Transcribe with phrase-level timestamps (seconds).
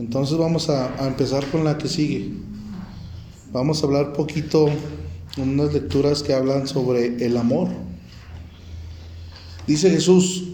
[0.00, 2.30] Entonces vamos a, empezar con la que sigue.
[3.52, 4.70] Vamos a hablar poquito,
[5.36, 7.68] unas lecturas que hablan sobre el amor.
[9.66, 10.44] Dice Jesús,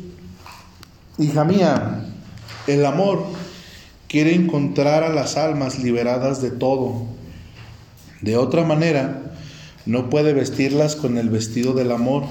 [1.17, 2.07] hija mía,
[2.67, 3.25] el amor
[4.09, 7.07] quiere encontrar a las almas liberadas de todo.
[8.23, 9.33] De otra manera,
[9.87, 12.25] no puede vestirlas con el vestido del amor.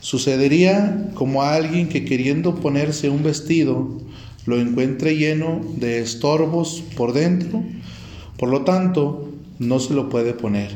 [0.00, 4.02] Sucedería como a alguien que queriendo ponerse un vestido
[4.46, 7.62] lo encuentre lleno de estorbos por dentro,
[8.38, 10.70] por lo tanto no se lo puede poner.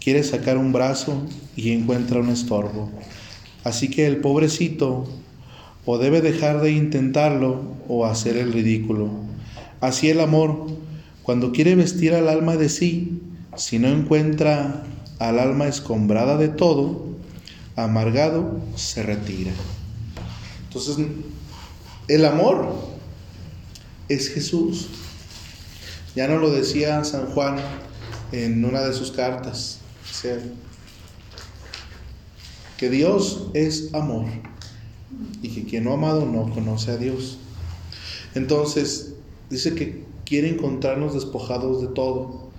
[0.00, 1.22] Quiere sacar un brazo
[1.56, 2.90] y encuentra un estorbo.
[3.64, 5.08] Así que el pobrecito
[5.84, 9.10] o debe dejar de intentarlo o hacer el ridículo.
[9.80, 10.66] Así el amor,
[11.22, 13.20] cuando quiere vestir al alma de sí,
[13.56, 14.84] si no encuentra
[15.18, 17.06] al alma escombrada de todo,
[17.74, 19.52] amargado, se retira.
[20.68, 21.06] Entonces,
[22.08, 22.74] el amor
[24.08, 24.88] es Jesús.
[26.14, 27.56] Ya no lo decía San Juan
[28.32, 29.80] en una de sus cartas.
[32.76, 34.26] que Dios es amor
[35.40, 37.38] y que quien no ha amado no conoce a Dios.
[38.34, 39.14] Entonces,
[39.48, 42.50] dice que quiere encontrarnos despojados de todo.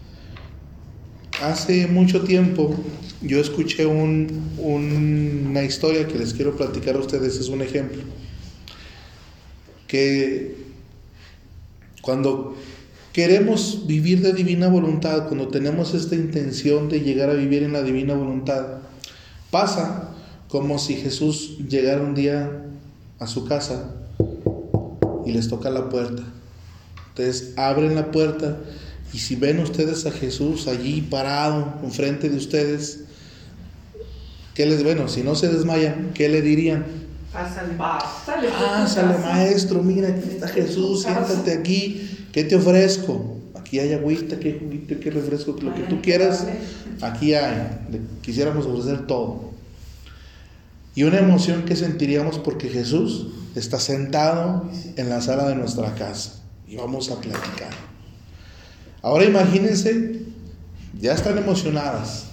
[1.42, 2.76] Hace mucho tiempo
[3.22, 8.02] yo escuché una historia que les quiero platicar a ustedes, es un ejemplo
[9.88, 10.56] que
[12.02, 12.56] cuando
[13.14, 17.82] queremos vivir de divina voluntad, cuando tenemos esta intención de llegar a vivir en la
[17.82, 18.78] divina voluntad,
[19.50, 20.14] pasa
[20.50, 22.66] como si Jesús llegara un día
[23.20, 23.94] a su casa
[25.26, 26.24] y les toca la puerta.
[27.10, 28.60] Entonces abren la puerta
[29.14, 33.06] y si ven ustedes a Jesús allí parado enfrente de ustedes,
[34.54, 35.08] ¿qué les bueno?
[35.08, 37.07] Si no se desmayan, ¿qué le dirían?
[37.32, 43.38] Pásale, Pásale, maestro, mira, aquí está Jesús, siéntate aquí, ¿qué te ofrezco?
[43.54, 46.48] Aquí hay agüita, qué juguito, qué refresco, lo que tú quieras,
[47.02, 47.86] aquí hay.
[47.92, 49.52] Le quisiéramos ofrecer todo.
[50.96, 56.42] Y una emoción que sentiríamos porque Jesús está sentado en la sala de nuestra casa
[56.68, 57.70] y vamos a platicar.
[59.02, 60.22] Ahora imagínense,
[61.00, 62.26] ya están emocionadas.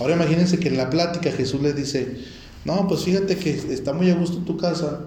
[0.00, 2.18] Ahora imagínense que en la plática Jesús les dice,
[2.66, 5.04] no, pues fíjate que está muy a gusto tu casa.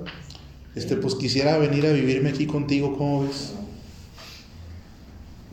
[0.76, 3.52] Este, pues quisiera venir a vivirme aquí contigo, ¿cómo ves?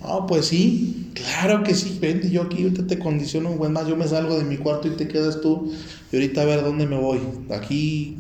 [0.01, 3.89] No, pues sí, claro que sí, vente, yo aquí ahorita te condiciono un buen más,
[3.89, 5.73] yo me salgo de mi cuarto y te quedas tú,
[6.13, 7.19] y ahorita a ver dónde me voy,
[7.51, 8.19] aquí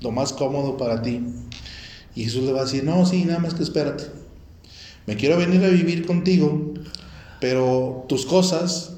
[0.00, 1.20] lo más cómodo para ti.
[2.14, 4.04] Y Jesús le va a decir, no, sí, nada más que espérate,
[5.06, 6.72] me quiero venir a vivir contigo,
[7.38, 8.95] pero tus cosas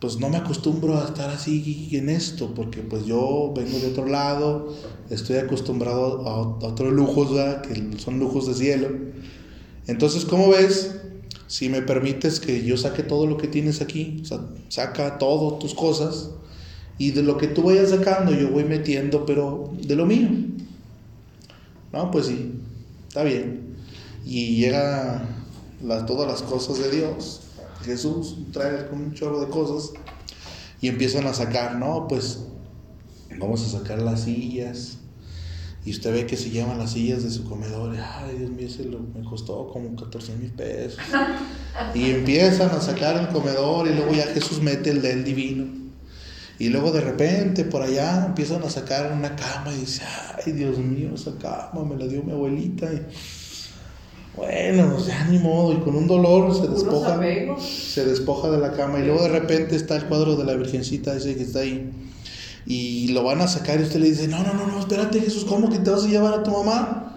[0.00, 4.06] pues no me acostumbro a estar así en esto, porque pues yo vengo de otro
[4.06, 4.74] lado,
[5.08, 7.30] estoy acostumbrado a, otros lujos,
[7.66, 8.90] que son lujos de cielo.
[9.86, 10.96] Entonces, ¿cómo ves?
[11.46, 14.22] Si me permites que yo saque todo lo que tienes aquí,
[14.68, 16.30] saca todas tus cosas,
[16.98, 20.28] y de lo que tú vayas sacando yo voy metiendo, pero de lo mío.
[21.92, 22.52] No, pues sí,
[23.08, 23.76] está bien.
[24.26, 25.26] Y llega
[26.06, 27.45] todas las cosas de Dios
[27.84, 29.92] Jesús trae un chorro de cosas
[30.80, 32.44] y empiezan a sacar, no, pues
[33.38, 34.98] vamos a sacar las sillas.
[35.84, 37.96] Y usted ve que se llaman las sillas de su comedor.
[37.96, 40.98] Ay, Dios mío, se lo, me costó como 14 mil pesos.
[41.94, 45.86] Y empiezan a sacar el comedor y luego ya Jesús mete el del divino.
[46.58, 50.02] Y luego de repente por allá empiezan a sacar una cama y dice,
[50.44, 52.92] ay Dios mío, esa cama me la dio mi abuelita.
[52.92, 53.06] Y,
[54.36, 57.18] bueno, pues ya ni modo, y con un dolor se despoja,
[57.58, 61.14] se despoja de la cama y luego de repente está el cuadro de la Virgencita
[61.16, 61.90] ese que está ahí
[62.66, 65.44] y lo van a sacar y usted le dice, no, no, no, no, espérate Jesús,
[65.44, 67.14] ¿cómo que te vas a llevar a tu mamá?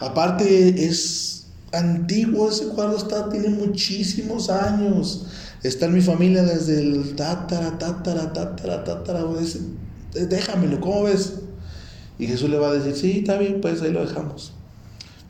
[0.00, 5.26] Aparte es antiguo ese cuadro, está, tiene muchísimos años,
[5.62, 9.24] está en mi familia desde el tatara, tatara, tatara, tatara,
[10.12, 11.34] déjamelo, ¿cómo ves?
[12.18, 14.53] Y Jesús le va a decir, sí, está bien, pues ahí lo dejamos.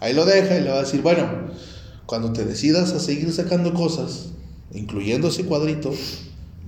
[0.04, 1.26] Ahí lo deja y le va a decir, bueno,
[2.04, 4.26] cuando te decidas a seguir sacando cosas,
[4.70, 5.94] incluyendo ese cuadrito,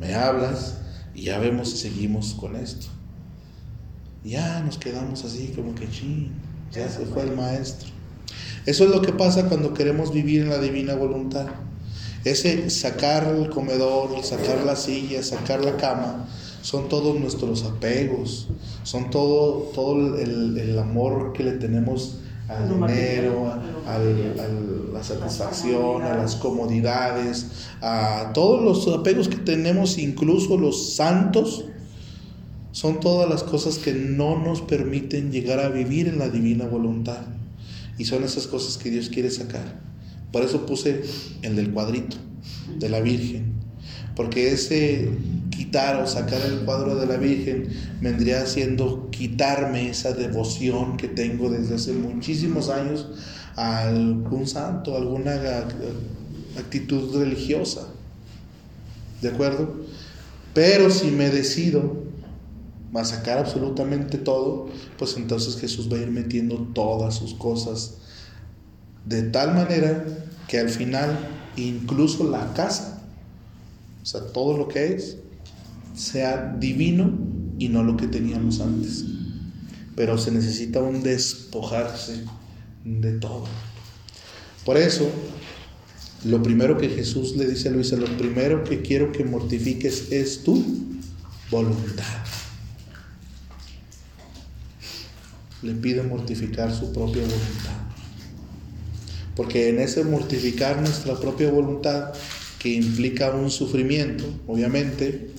[0.01, 0.79] me hablas
[1.15, 2.87] y ya vemos si seguimos con esto.
[4.25, 6.31] ya nos quedamos así como que ching,
[6.73, 7.91] ya se fue el maestro.
[8.65, 11.49] Eso es lo que pasa cuando queremos vivir en la divina voluntad.
[12.25, 16.27] Ese sacar el comedor, sacar la silla, sacar la cama,
[16.63, 18.49] son todos nuestros apegos,
[18.83, 23.53] son todo, todo el, el amor que le tenemos al dinero,
[23.87, 23.99] a
[24.93, 31.65] la satisfacción, a las comodidades, a todos los apegos que tenemos, incluso los santos,
[32.73, 37.23] son todas las cosas que no nos permiten llegar a vivir en la divina voluntad.
[37.99, 39.81] Y son esas cosas que Dios quiere sacar.
[40.31, 41.03] Por eso puse
[41.41, 42.19] el del cuadrito,
[42.79, 43.55] de la Virgen.
[44.15, 45.09] Porque ese
[45.57, 47.69] quitar o sacar el cuadro de la Virgen
[48.01, 53.09] vendría haciendo quitarme esa devoción que tengo desde hace muchísimos años
[53.57, 55.35] a algún santo, alguna
[56.59, 57.89] actitud religiosa.
[59.23, 59.75] ¿De acuerdo?
[60.53, 62.05] Pero si me decido
[62.95, 64.69] a sacar absolutamente todo,
[64.99, 67.99] pues entonces Jesús va a ir metiendo todas sus cosas
[69.05, 70.05] de tal manera
[70.49, 71.17] que al final
[71.57, 73.03] incluso la casa,
[74.03, 75.19] o sea, todo lo que es,
[75.97, 77.19] sea divino
[77.59, 79.05] y no lo que teníamos antes.
[79.97, 82.25] Pero se necesita un despojarse
[82.85, 83.47] de todo.
[84.65, 85.09] Por eso,
[86.25, 90.43] lo primero que Jesús le dice a Luisa, lo primero que quiero que mortifiques es
[90.43, 90.63] tu
[91.51, 92.05] voluntad.
[95.63, 97.77] Le pide mortificar su propia voluntad.
[99.35, 102.13] Porque en ese mortificar nuestra propia voluntad,
[102.59, 105.31] que implica un sufrimiento, obviamente,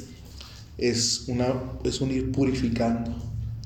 [0.78, 1.48] es, una,
[1.84, 3.16] es un ir purificando,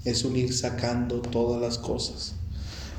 [0.05, 2.35] es un ir sacando todas las cosas.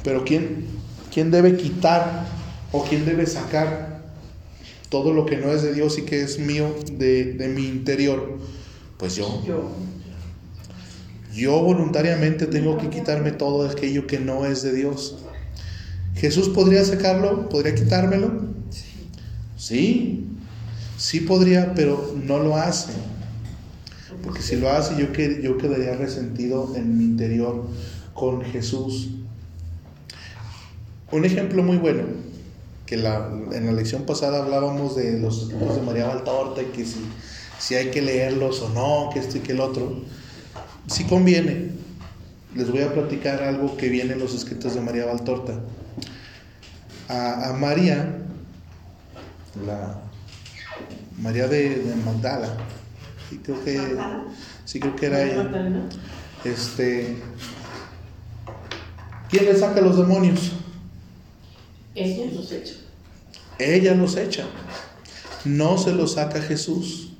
[0.04, 0.66] Pero ¿quién,
[1.12, 2.26] quién debe quitar
[2.72, 4.02] o quién debe sacar
[4.88, 8.38] todo lo que no es de Dios y que es mío de, de mi interior?
[8.98, 9.42] Pues yo.
[9.46, 9.70] Yo.
[11.34, 15.16] Yo voluntariamente tengo que quitarme todo aquello que no es de Dios.
[16.14, 18.52] Jesús podría sacarlo, podría quitármelo.
[19.56, 20.26] Sí,
[20.98, 22.92] sí podría, pero no lo hace.
[24.22, 27.66] Porque si lo hace, yo, yo quedaría resentido en mi interior
[28.14, 29.10] con Jesús.
[31.10, 32.04] Un ejemplo muy bueno,
[32.86, 36.84] que la, en la lección pasada hablábamos de los escritos de María Valtorta y que
[36.84, 37.00] si,
[37.58, 40.02] si hay que leerlos o no, que esto y que el otro.
[40.86, 41.82] Si conviene.
[42.54, 45.58] Les voy a platicar algo que viene en los escritos de María Valtorta.
[47.08, 48.18] A, María,
[49.66, 50.02] la
[51.18, 52.58] María de, de Magdala,
[53.32, 53.80] sí creo que,
[54.64, 55.50] sí creo que era ella.
[56.44, 57.16] Este,
[59.30, 60.52] ¿quién le saca los demonios?
[61.94, 62.74] Ella los echa.
[63.58, 64.46] Ella los echa.
[65.44, 67.14] No se los saca Jesús.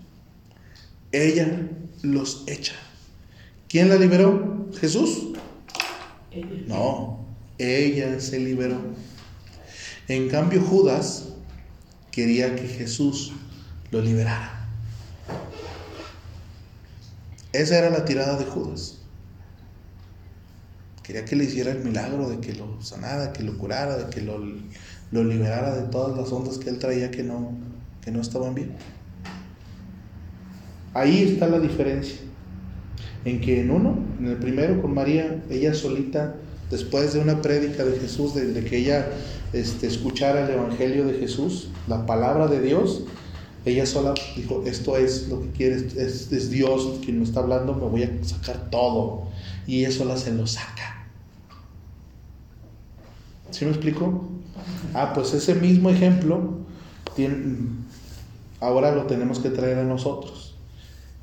[1.12, 1.69] Ella
[2.03, 2.75] los echa.
[3.69, 4.69] ¿Quién la liberó?
[4.79, 5.29] ¿Jesús?
[6.67, 7.26] No,
[7.59, 8.81] ella se liberó.
[10.09, 11.29] En cambio, Judas
[12.11, 13.32] quería que Jesús
[13.91, 14.62] lo liberara.
[17.52, 18.99] Esa era la tirada de Judas.
[21.02, 24.22] Quería que le hiciera el milagro de que lo sanara, que lo curara, de que
[24.22, 24.38] lo,
[25.10, 27.50] lo liberara de todas las ondas que él traía que no,
[28.02, 28.72] que no estaban bien.
[30.94, 32.19] Ahí está la diferencia
[33.25, 36.34] en que en uno, en el primero con María, ella solita,
[36.70, 39.06] después de una prédica de Jesús, de, que ella
[39.52, 43.04] este, escuchara el Evangelio de Jesús, la palabra de Dios,
[43.64, 47.87] ella sola dijo, esto es lo que quiere, es, Dios quien me está hablando, me
[47.87, 49.29] voy a sacar todo.
[49.67, 51.06] Y ella sola se lo saca.
[53.50, 54.25] ¿Sí me explico?
[54.94, 56.62] Ah, pues ese mismo ejemplo
[58.61, 60.55] ahora lo tenemos que traer a nosotros.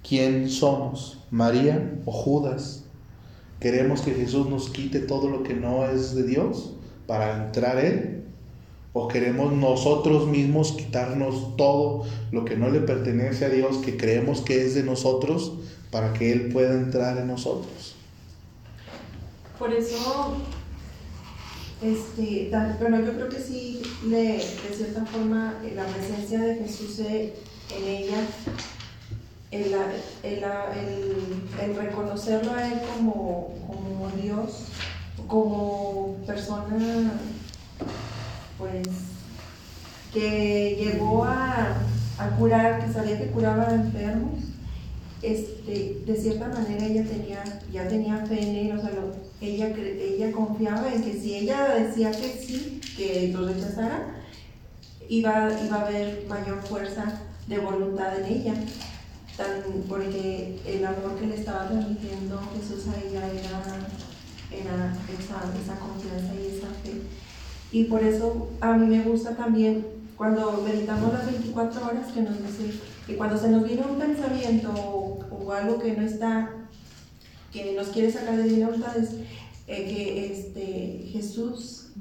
[0.08, 1.20] ¿Quién somos?
[1.32, 2.84] María o Judas.
[3.60, 6.74] ¿Queremos que Jesús nos quite todo lo que no es de Dios
[7.08, 8.19] para entrar Él?
[8.92, 14.42] ¿O queremos nosotros mismos quitarnos todo lo que no le pertenece a Dios, que creemos
[14.42, 15.54] que es de nosotros,
[15.92, 17.96] para que Él pueda entrar en nosotros?
[19.60, 20.34] Por eso,
[21.84, 24.42] este, bueno, yo creo que sí, de
[24.76, 28.26] cierta forma, la presencia de Jesús en ella
[29.52, 29.74] el,
[30.24, 30.44] el,
[31.62, 34.66] el, reconocerlo a Él como, como Dios,
[35.28, 37.14] como persona,
[40.13, 41.75] que llegó a,
[42.18, 44.39] a, curar, que sabía que curaba enfermos,
[45.21, 48.92] este, de cierta manera ella tenía, ya tenía fe en él, o sea,
[49.42, 54.16] ella, ella confiaba en que si ella decía que sí, que lo rechazara,
[55.07, 58.54] iba, iba a haber mayor fuerza de voluntad en ella
[59.87, 66.68] porque el amor que le estaba transmitiendo Jesús a ella era, esa, confianza y esa
[66.83, 67.01] fe.
[67.71, 69.85] Y por eso a mí me gusta también
[70.19, 74.69] cuando meditamos las 24 horas que nos dice que cuando se nos viene un pensamiento
[74.69, 76.49] o, algo que no está,
[77.54, 79.11] que nos quiere sacar de libertades,
[79.66, 81.92] eh, que este, Jesús,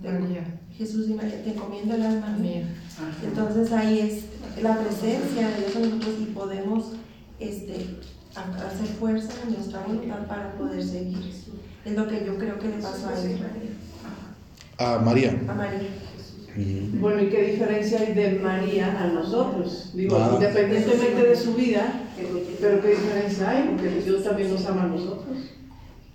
[0.77, 2.37] Jesús y María te encomienda el alma.
[3.23, 6.85] Entonces ahí es la presencia de Dios en nosotros y podemos
[7.39, 8.01] este,
[8.35, 11.33] hacer fuerza en nuestra voluntad para poder seguir.
[11.85, 13.77] Es lo que yo creo que le pasó a Israel.
[14.79, 15.41] A María.
[15.49, 16.08] a María.
[16.57, 19.93] Bueno, ¿y qué diferencia hay de María a nosotros?
[19.95, 22.03] Digo, independientemente de su vida,
[22.61, 23.69] pero ¿qué diferencia hay?
[23.69, 25.37] Porque Dios también nos ama a nosotros.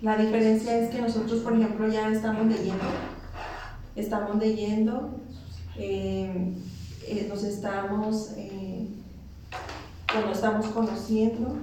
[0.02, 2.84] La diferencia es que nosotros, por ejemplo, ya estamos leyendo.
[3.96, 5.20] Estamos leyendo,
[5.78, 6.52] eh,
[7.06, 8.88] eh, nos estamos, eh,
[10.12, 11.56] bueno, estamos conociendo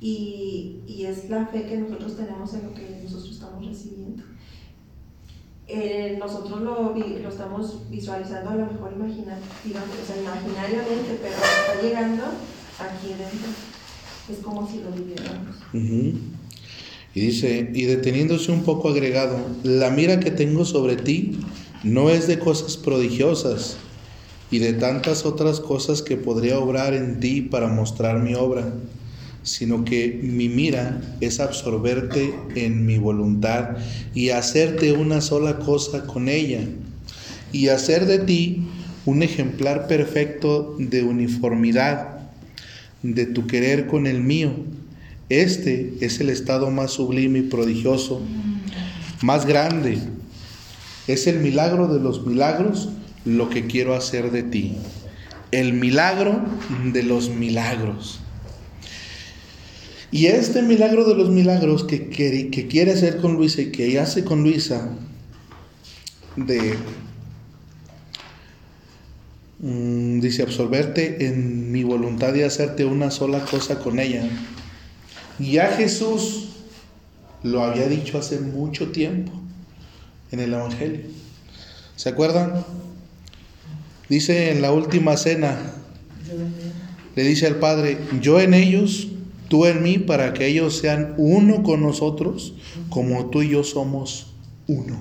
[0.00, 4.24] y, y es la fe que nosotros tenemos en lo que nosotros estamos recibiendo.
[5.74, 11.82] Eh, nosotros lo, lo estamos visualizando a lo mejor imagina, o sea, imaginariamente, pero está
[11.82, 12.24] llegando
[12.78, 13.48] aquí dentro.
[14.30, 15.56] Es como si lo viviéramos.
[17.14, 21.40] Y dice, y deteniéndose un poco agregado, la mira que tengo sobre ti
[21.82, 23.78] no es de cosas prodigiosas
[24.50, 28.74] y de tantas otras cosas que podría obrar en ti para mostrar mi obra,
[29.42, 33.76] sino que mi mira es absorberte en mi voluntad
[34.14, 36.60] y hacerte una sola cosa con ella
[37.52, 38.66] y hacer de ti
[39.04, 42.20] un ejemplar perfecto de uniformidad
[43.02, 44.52] de tu querer con el mío.
[45.28, 48.20] Este es el estado más sublime y prodigioso,
[49.22, 49.98] más grande.
[51.08, 52.90] Es el milagro de los milagros
[53.24, 54.76] lo que quiero hacer de ti.
[55.50, 56.44] El milagro
[56.92, 58.21] de los milagros.
[60.12, 64.42] Y este milagro de los milagros que, quiere- hacer con Luisa y que hace con
[64.42, 64.90] Luisa,
[66.36, 66.76] de,
[69.60, 74.24] mm, dice, absorberte en mi voluntad y hacerte una sola cosa con ella.
[75.38, 76.48] Ya Jesús
[77.42, 79.32] lo había dicho hace mucho tiempo
[80.30, 81.00] en el Evangelio.
[81.96, 82.64] ¿Se acuerdan?
[84.10, 85.58] Dice en la última cena,
[87.16, 89.08] le dice al Padre, yo en ellos,
[89.52, 92.54] tú en mí, para que ellos sean uno con nosotros,
[92.88, 94.28] como tú y yo somos
[94.66, 94.96] uno.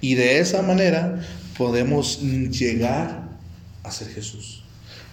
[0.00, 1.24] Y de esa manera
[1.56, 3.28] podemos llegar
[3.84, 4.64] a ser Jesús.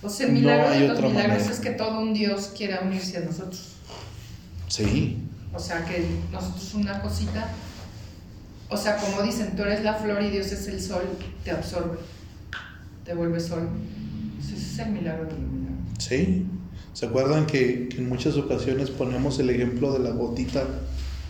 [0.02, 1.52] O sea, el milagro No hay los otra milagros manera.
[1.54, 3.74] es que todo un Dios quiera unirse a nosotros.
[4.68, 5.20] Sí,
[5.54, 7.52] O sea, que nosotros una cosita.
[8.68, 11.04] O sea, como dicen, tú eres la flor y Dios es el sol,
[11.44, 12.00] te absorbe,
[13.06, 13.70] te vuelve sol.
[14.40, 15.78] Ese es el milagro de los milagros.
[16.00, 16.48] sí.
[16.94, 20.64] ¿Se acuerdan que, que en muchas ocasiones ponemos el ejemplo de la gotita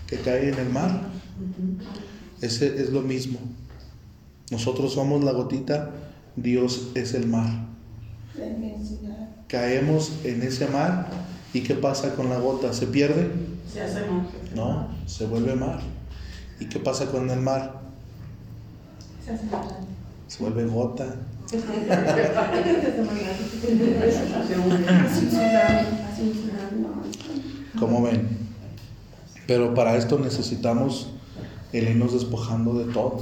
[0.07, 1.01] que cae en el mar?
[2.41, 3.39] Ese es lo mismo.
[4.51, 5.91] Nosotros somos la gotita,
[6.35, 7.49] Dios es el mar.
[9.47, 11.09] Caemos en ese mar
[11.53, 12.73] y ¿qué pasa con la gota?
[12.73, 13.31] ¿Se pierde?
[13.71, 14.27] Se hace más.
[14.55, 15.79] No, se vuelve mar.
[16.59, 17.81] ¿Y qué pasa con el mar?
[19.23, 19.75] Se hace grande.
[20.27, 21.15] Se vuelve gota.
[27.79, 28.27] ¿Cómo ven?
[29.47, 31.09] Pero para esto necesitamos
[31.73, 33.21] el irnos despojando de todo.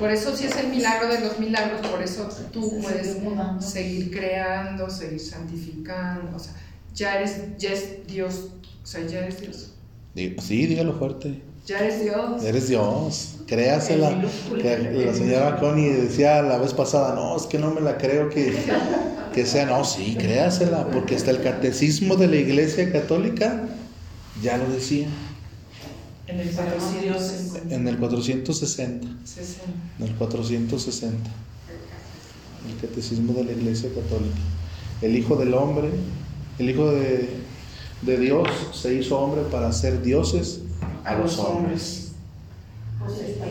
[0.00, 3.16] Por eso sí es el milagro de los milagros, por eso tú puedes
[3.60, 6.54] seguir creando, seguir santificando, o sea,
[6.92, 8.48] ya eres, ya es Dios,
[8.82, 9.72] o sea, ya eres Dios,
[10.14, 11.40] Sí, dígalo fuerte.
[11.64, 12.44] Ya eres Dios.
[12.44, 13.34] Eres Dios.
[13.46, 14.20] Créasela.
[14.60, 18.28] Que la señora Connie decía la vez pasada, no, es que no me la creo
[18.28, 18.52] que,
[19.32, 19.66] que sea.
[19.66, 23.68] No, sí, créasela, porque hasta el catecismo de la Iglesia Católica
[24.42, 25.06] ya lo decía.
[26.26, 27.22] En el Sabemos Dios
[27.68, 27.74] 460.
[27.74, 29.08] En el 460.
[29.24, 29.64] 60.
[30.00, 31.30] En el 460.
[32.68, 34.38] El catecismo de la Iglesia Católica.
[35.00, 35.90] El Hijo del Hombre,
[36.58, 37.28] el Hijo de,
[38.02, 40.61] de Dios se hizo hombre para ser dioses
[41.04, 42.12] a los hombres.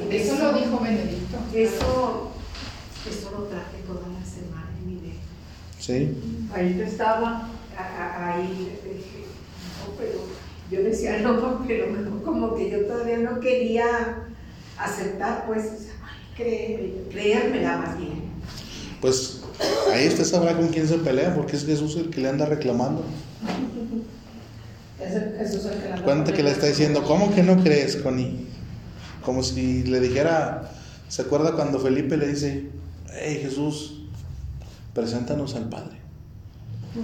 [0.10, 1.38] Eso lo dijo Benedicto.
[1.54, 2.32] Eso,
[3.10, 5.18] eso lo traje toda la semana en mi mente.
[5.80, 6.18] ¿Sí?
[6.54, 7.50] Ahí te estaba.
[7.78, 9.26] A- a- Ahí dije,
[9.80, 10.20] no, pero
[10.70, 13.86] yo decía, no, pero mejor como que yo todavía no quería
[14.78, 15.94] aceptar, pues, o sea,
[16.36, 18.32] creer, creérmela más bien.
[19.02, 19.42] Pues
[19.92, 23.04] ahí usted sabrá con quién se pelea, porque es Jesús el que le anda reclamando.
[25.04, 27.96] Es el- Jesús el que la Cuenta que le está diciendo, ¿cómo que no crees,
[27.98, 28.48] Connie?
[29.24, 30.72] Como si le dijera,
[31.10, 32.68] ¿se acuerda cuando Felipe le dice,
[33.14, 34.04] hey Jesús,
[34.94, 35.98] preséntanos al Padre?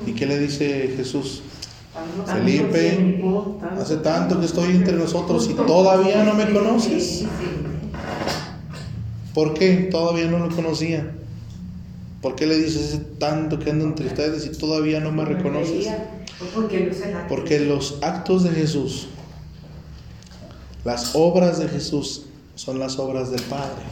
[0.06, 1.42] ¿Y qué le dice Jesús?
[2.28, 3.22] Felipe,
[3.82, 7.24] Hace tanto que estoy entre nosotros y todavía no me conoces.
[9.34, 9.88] ¿Por qué?
[9.92, 11.12] Todavía no lo conocía.
[12.22, 15.88] ¿Por qué le dices tanto que ando entre ustedes y todavía no me reconoces?
[17.28, 19.08] Porque los actos de Jesús,
[20.84, 22.24] las obras de Jesús
[22.56, 23.84] son las obras del Padre.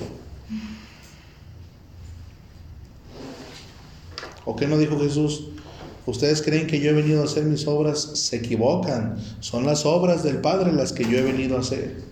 [4.45, 5.47] ¿O qué no dijo Jesús?
[6.05, 9.17] Ustedes creen que yo he venido a hacer mis obras, se equivocan.
[9.39, 12.03] Son las obras del Padre las que yo he venido a hacer.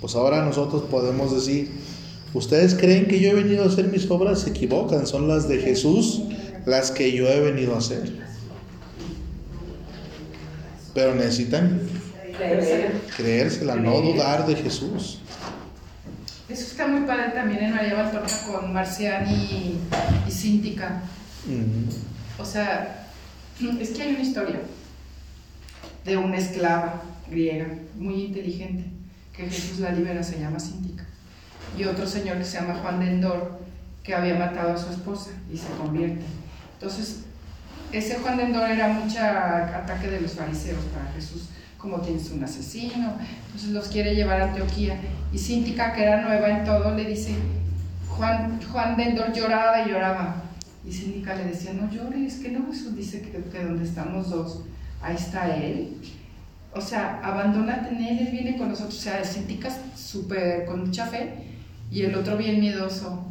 [0.00, 1.70] Pues ahora nosotros podemos decir,
[2.34, 5.58] ustedes creen que yo he venido a hacer mis obras, se equivocan, son las de
[5.58, 6.20] Jesús
[6.66, 8.25] las que yo he venido a hacer.
[10.96, 11.78] Pero necesitan
[13.16, 15.20] creérsela, no dudar de Jesús.
[16.48, 19.78] Eso está muy padre también en María Valtorta con Marcián y,
[20.26, 21.02] y Cíntica.
[21.46, 22.40] Mm.
[22.40, 23.08] O sea,
[23.78, 24.60] es que hay una historia
[26.06, 28.84] de una esclava griega muy inteligente
[29.34, 31.04] que Jesús la libera, se llama Cíntica.
[31.76, 33.60] Y otro señor que se llama Juan de Endor,
[34.02, 36.24] que había matado a su esposa y se convierte.
[36.72, 37.25] Entonces,
[37.92, 42.42] ese Juan de Endor era mucho ataque de los fariseos para Jesús, como tienes un
[42.42, 43.14] asesino,
[43.46, 44.98] entonces los quiere llevar a Antioquía.
[45.32, 47.34] Y Cíntica, que era nueva en todo, le dice,
[48.08, 50.42] Juan, Juan de Endor lloraba y lloraba.
[50.86, 54.62] Y Cíntica le decía, no llores, que no, Jesús dice que, que donde estamos dos,
[55.02, 55.96] ahí está Él.
[56.74, 58.98] O sea, abandónate en Él, Él viene con nosotros.
[58.98, 61.32] O sea, Cíntica súper, con mucha fe,
[61.90, 63.24] y el otro bien miedoso.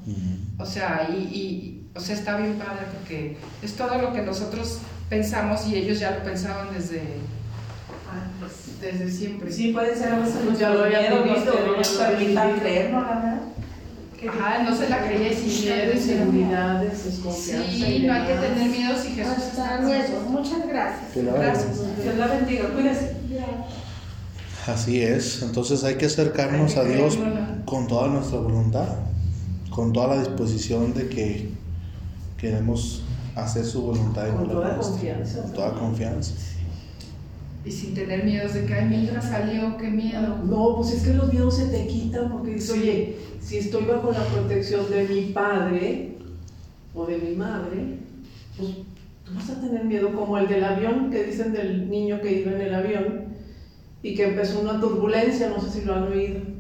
[0.58, 4.80] O sea, y, y, o sea, está bien padre porque es todo lo que nosotros
[5.10, 7.02] pensamos y ellos ya lo pensaban desde,
[8.08, 9.52] Ah, pues, desde siempre.
[9.52, 13.42] Sí, puede ser a veces Pues ya lo había no nos permitan creerlo, la verdad.
[14.28, 15.94] Ajá, no se la creía y sin miedo.
[15.94, 17.68] Inseguridades, desconfianza.
[17.72, 20.02] y Sí, no hay que tener miedo si Jesús está con luego.
[20.04, 20.30] nosotros.
[20.30, 21.12] Muchas gracias.
[21.14, 22.04] Que la- Gracias.
[22.04, 23.16] Dios la bendiga, cuídese.
[24.68, 27.20] Así es, entonces hay que acercarnos a Dios
[27.66, 28.88] con toda nuestra voluntad,
[29.70, 31.50] con toda la disposición de que
[32.38, 33.04] queremos
[33.36, 35.42] hacer su voluntad y no Con la toda confianza.
[35.44, 36.34] Con toda confianza.
[37.65, 40.38] Y sin tener miedos de que, ay, mi hija salió, qué miedo.
[40.46, 44.12] No, pues es que los miedos se te quitan porque dices, oye, si estoy bajo
[44.12, 46.18] la protección de mi padre
[46.94, 48.00] o de mi madre,
[48.56, 48.70] pues
[49.24, 52.51] tú vas a tener miedo como el del avión que dicen del niño que iba
[52.51, 53.25] en el avión
[54.04, 56.55] y que empezó una turbulencia, no sé si lo han oído.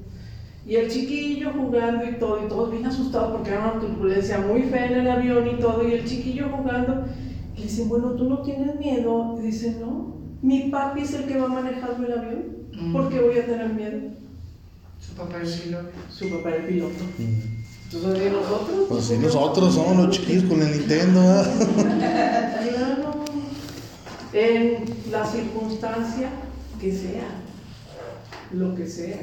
[0.67, 4.63] Y el chiquillo jugando y todo, y todos bien asustados porque era una turbulencia muy
[4.63, 7.05] fea en el avión y todo, y el chiquillo jugando.
[7.55, 9.35] Y le dicen, bueno, ¿tú no tienes miedo?
[9.39, 12.43] Y dice, no, mi papi es el que va manejando el avión.
[12.73, 12.93] Mm.
[12.93, 13.99] ¿Por qué voy a tener miedo?
[14.99, 15.89] Su papá es piloto.
[16.09, 17.03] Su papá el piloto.
[17.19, 17.65] Mm.
[17.85, 18.85] Entonces, ¿y nosotros?
[18.89, 22.51] Pues sí, nosotros somos los chiquillos con el Nintendo, ¿verdad?
[22.65, 23.25] Claro.
[24.33, 26.29] En la circunstancia
[26.81, 27.27] que sea,
[28.51, 29.19] lo que sea.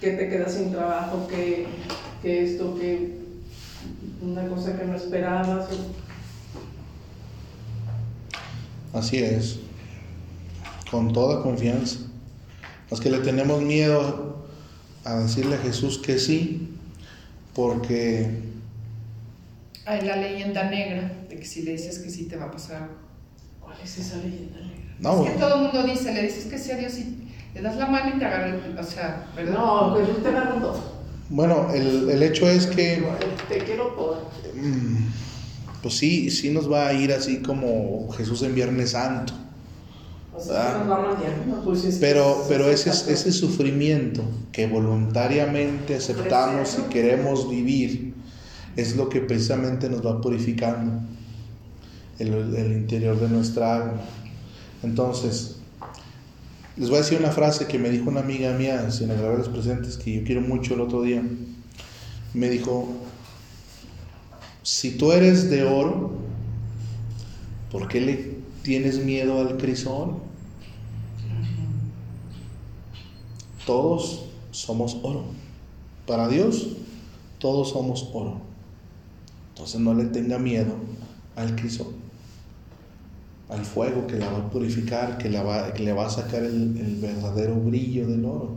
[0.00, 1.66] Que te quedas sin trabajo, que,
[2.22, 3.18] que esto, que
[4.22, 5.68] una cosa que no esperabas.
[5.72, 5.98] o-
[8.98, 9.58] Así es,
[10.90, 11.98] con toda confianza.
[12.90, 14.46] Los que le tenemos miedo
[15.04, 16.68] a decirle a Jesús que sí,
[17.54, 18.46] porque
[19.84, 22.82] Hay la leyenda negra de que si le dices que sí te va a pasar
[22.82, 22.94] algo.
[23.60, 24.94] ¿Cuál es esa leyenda negra?
[25.00, 27.27] no, Es que todo el mundo dice, le dices que sí a Dios y
[27.58, 29.54] le das la mano y te agarra el, o sea, ¿verdad?
[29.54, 30.80] No, Jesús te agarra todo.
[31.28, 33.04] bueno, el, el hecho es que
[33.48, 34.28] Te quiero todo.
[34.54, 34.96] mm,
[35.82, 39.32] pues sí, sí nos va a ir así como Jesús en Viernes Santo.
[40.34, 41.62] O sea, nos va a.
[41.64, 48.14] Pues es Pero, pero es- ese, ese sufrimiento que voluntariamente aceptamos y queremos vivir
[48.76, 50.92] es lo que precisamente nos va purificando
[52.20, 54.00] el, el interior de nuestra alma.
[54.84, 55.57] Entonces,
[56.78, 59.48] les voy a decir una frase que me dijo una amiga mía, sin agravar los
[59.48, 61.22] presentes, que yo quiero mucho el otro día.
[62.34, 62.88] Me dijo,
[64.62, 66.12] si tú eres de oro,
[67.72, 70.18] ¿por qué le tienes miedo al crisol?
[73.66, 75.24] Todos somos oro.
[76.06, 76.76] Para Dios,
[77.40, 78.40] todos somos oro.
[79.50, 80.74] Entonces no le tenga miedo
[81.34, 81.92] al crisol,
[83.48, 86.42] al fuego que la va a purificar, que, la va, que le va a sacar
[86.42, 88.56] el, el verdadero brillo del oro.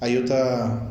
[0.00, 0.90] Hay otra,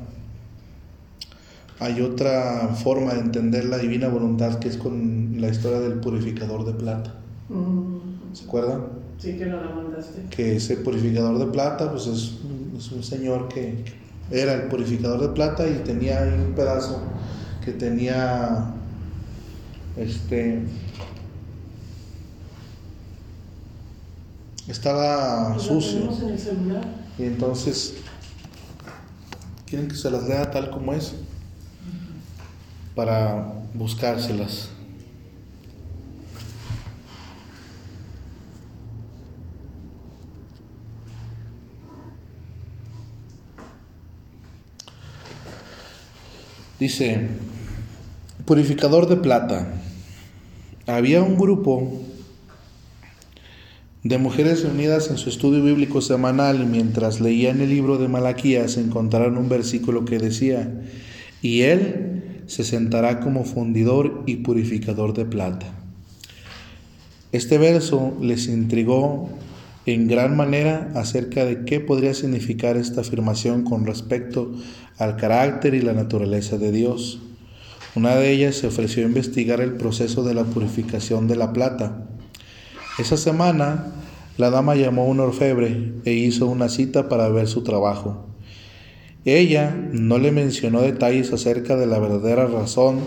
[1.79, 6.65] hay otra forma de entender la divina voluntad que es con la historia del purificador
[6.65, 7.13] de plata.
[7.49, 9.01] Mm, ¿Se acuerdan?
[9.21, 10.23] sí que no la mandaste.
[10.31, 12.39] que ese purificador de plata pues es,
[12.75, 13.83] es un señor que
[14.31, 16.99] era el purificador de plata y tenía ahí un pedazo
[17.63, 18.73] que tenía
[19.95, 20.63] este
[24.67, 26.83] estaba sucio en el celular.
[27.17, 27.95] y entonces
[29.65, 31.13] quieren que se las lea tal como es
[32.95, 34.69] para buscárselas
[46.81, 47.27] Dice,
[48.45, 49.71] purificador de plata.
[50.87, 52.01] Había un grupo
[54.03, 58.77] de mujeres reunidas en su estudio bíblico semanal y mientras leían el libro de Malaquías
[58.77, 60.81] encontraron un versículo que decía,
[61.41, 65.67] y él se sentará como fundidor y purificador de plata.
[67.31, 69.29] Este verso les intrigó
[69.85, 74.51] en gran manera acerca de qué podría significar esta afirmación con respecto
[74.97, 77.19] al carácter y la naturaleza de Dios.
[77.95, 82.07] Una de ellas se ofreció a investigar el proceso de la purificación de la plata.
[82.97, 83.85] Esa semana,
[84.37, 88.27] la dama llamó a un orfebre e hizo una cita para ver su trabajo.
[89.23, 92.99] Ella no le mencionó detalles acerca de la verdadera razón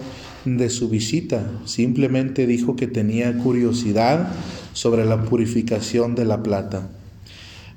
[0.45, 4.29] de su visita, simplemente dijo que tenía curiosidad
[4.73, 6.89] sobre la purificación de la plata.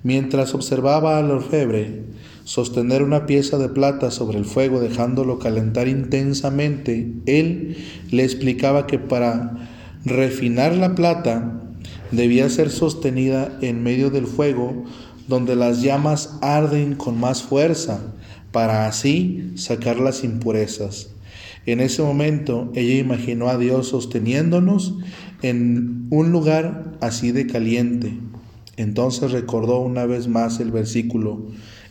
[0.04, 2.04] Mientras observaba al orfebre
[2.46, 7.76] sostener una pieza de plata sobre el fuego dejándolo calentar intensamente, él
[8.12, 9.68] le explicaba que para
[10.06, 11.67] refinar la plata
[12.12, 14.86] debía ser sostenida en medio del fuego
[15.28, 18.14] donde las llamas arden con más fuerza
[18.52, 21.10] para así sacar las impurezas.
[21.66, 24.96] En ese momento ella imaginó a Dios sosteniéndonos
[25.42, 28.18] en un lugar así de caliente.
[28.78, 31.48] Entonces recordó una vez más el versículo,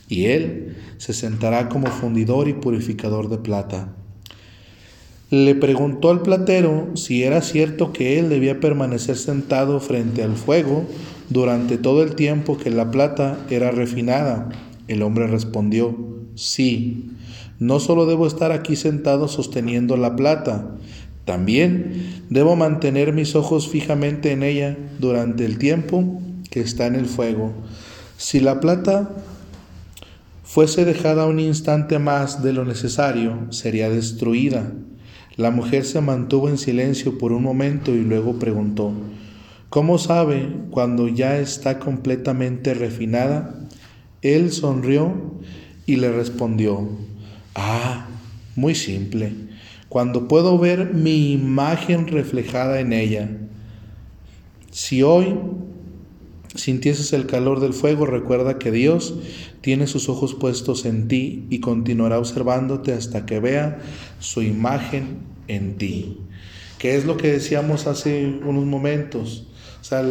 [0.09, 3.96] y Él se sentará como fundidor y purificador de plata.
[5.29, 10.85] Le preguntó al platero si era cierto que él debía permanecer sentado frente al fuego
[11.29, 14.47] durante todo el tiempo que la plata era refinada.
[14.87, 15.97] El hombre respondió,
[16.35, 17.11] sí.
[17.59, 20.77] No solo debo estar aquí sentado sosteniendo la plata,
[21.27, 27.05] también debo mantener mis ojos fijamente en ella durante el tiempo que está en el
[27.05, 27.51] fuego.
[28.15, 29.09] Si la plata
[30.45, 34.71] fuese dejada un instante más de lo necesario, sería destruida.
[35.37, 38.91] La mujer se mantuvo en silencio por un momento y luego preguntó,
[39.69, 43.67] ¿Cómo sabe cuando ya está completamente refinada?
[44.23, 45.13] Él sonrió
[45.85, 46.89] y le respondió,
[47.53, 48.07] Ah,
[48.55, 49.33] muy simple.
[49.89, 53.29] Cuando puedo ver mi imagen reflejada en ella.
[54.71, 55.35] Si hoy
[56.57, 59.15] sintieses el calor del fuego, recuerda que Dios
[59.61, 63.79] tiene sus ojos puestos en ti y continuará observándote hasta que vea
[64.19, 66.17] su imagen en ti.
[66.77, 69.47] Que es lo que decíamos hace unos momentos.
[69.81, 70.03] O sea,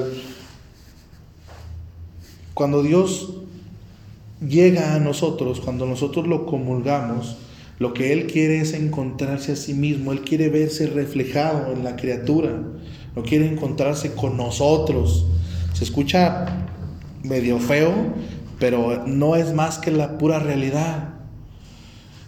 [2.54, 3.34] cuando Dios
[4.40, 7.36] llega a nosotros, cuando nosotros lo comulgamos,
[7.78, 11.96] lo que Él quiere es encontrarse a sí mismo, Él quiere verse reflejado en la
[11.96, 12.62] criatura,
[13.14, 15.26] no quiere encontrarse con nosotros.
[15.76, 16.46] Se escucha
[17.22, 17.92] medio feo,
[18.58, 21.10] pero no es más que la pura realidad.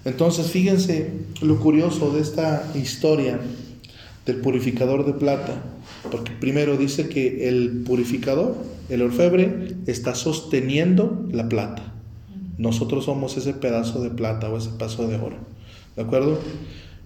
[0.05, 3.41] Entonces fíjense lo curioso de esta historia
[4.27, 5.63] del purificador de plata,
[6.11, 8.55] porque primero dice que el purificador,
[8.91, 11.95] el orfebre, está sosteniendo la plata.
[12.59, 15.39] Nosotros somos ese pedazo de plata o ese pedazo de oro.
[15.97, 16.39] ¿De acuerdo?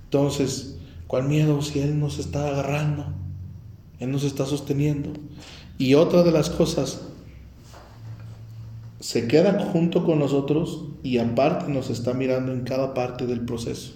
[0.07, 0.77] Entonces,
[1.07, 3.22] ¿cuál miedo si Él nos está agarrando?
[4.03, 5.13] Él nos está sosteniendo.
[5.79, 7.03] Y otra de las cosas,
[8.99, 13.93] se queda junto con nosotros y aparte nos está mirando en cada parte del proceso,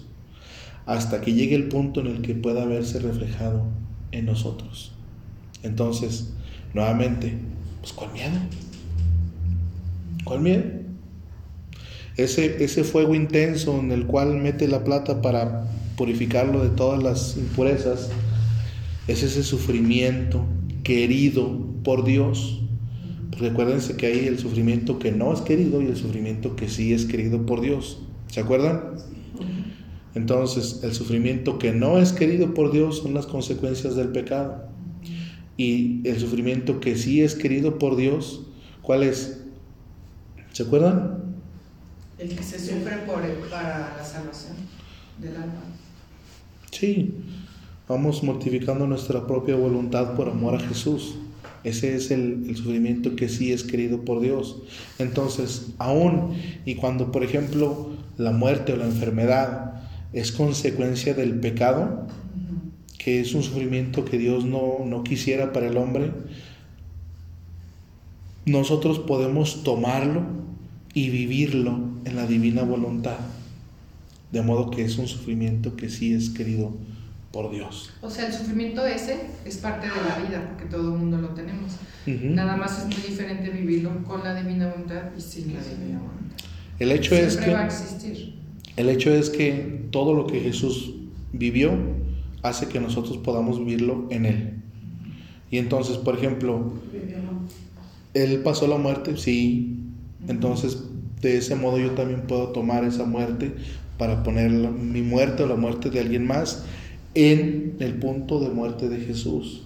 [0.85, 3.65] hasta que llegue el punto en el que pueda verse reflejado
[4.13, 4.93] en nosotros.
[5.63, 6.31] Entonces,
[6.73, 7.37] nuevamente,
[7.81, 8.39] pues ¿cuál miedo?
[10.23, 10.63] ¿Cuál miedo?
[12.15, 15.67] Ese, ese fuego intenso en el cual mete la plata para
[15.97, 18.09] purificarlo de todas las impurezas,
[19.07, 20.45] es ese sufrimiento
[20.83, 22.61] querido por Dios.
[23.31, 27.05] Recuérdense que hay el sufrimiento que no es querido y el sufrimiento que sí es
[27.05, 27.99] querido por Dios.
[28.27, 28.95] ¿Se acuerdan?
[30.15, 34.67] Entonces, el sufrimiento que no es querido por Dios son las consecuencias del pecado.
[35.55, 38.47] Y el sufrimiento que sí es querido por Dios,
[38.81, 39.43] ¿cuál es?
[40.51, 41.23] ¿Se acuerdan?
[42.17, 44.55] El que se sufre por para la salvación
[45.19, 45.61] del alma.
[46.71, 47.13] Sí,
[47.87, 51.15] vamos mortificando nuestra propia voluntad por amor a Jesús.
[51.63, 54.57] Ese es el, sufrimiento que sí es querido por Dios.
[54.99, 56.33] Entonces, aún
[56.65, 59.81] y cuando, por ejemplo, la muerte o la enfermedad
[60.13, 62.07] es consecuencia del pecado,
[62.97, 66.11] que es un sufrimiento que Dios no, no quisiera para el hombre,
[68.45, 70.23] nosotros podemos tomarlo
[70.93, 73.17] y vivirlo en la divina voluntad.
[74.31, 76.73] De modo que es un sufrimiento que sí es querido
[77.31, 77.91] por Dios.
[78.01, 81.29] O sea, el sufrimiento ese es parte de la vida, porque todo el mundo lo
[81.29, 81.73] tenemos.
[82.05, 82.31] Uh -huh.
[82.31, 86.37] Nada más es muy diferente vivirlo con la divina voluntad y sin la divina voluntad.
[86.79, 88.33] El hecho Siempre es que va a existir.
[88.77, 90.93] el hecho es que todo lo que Jesús
[91.33, 91.71] vivió
[92.43, 94.53] hace que nosotros podamos vivirlo en él.
[95.49, 96.73] Y entonces, por ejemplo,
[98.13, 99.79] Él pasó la muerte, sí.
[100.27, 100.83] Entonces,
[101.21, 103.53] de ese modo yo también puedo tomar esa muerte
[103.97, 106.65] para poner mi muerte o la muerte de alguien más
[107.17, 109.63] en el punto de muerte de Jesús.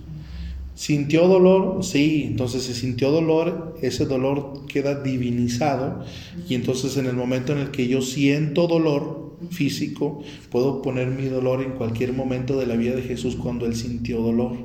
[0.73, 1.83] ¿Sintió dolor?
[1.83, 6.03] Sí, entonces si sintió dolor, ese dolor queda divinizado
[6.47, 11.25] y entonces en el momento en el que yo siento dolor físico, puedo poner mi
[11.25, 14.55] dolor en cualquier momento de la vida de Jesús cuando él sintió dolor.